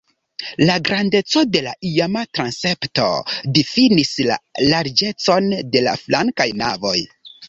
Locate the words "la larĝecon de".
4.29-5.85